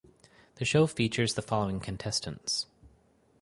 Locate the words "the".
0.55-0.65, 1.35-1.43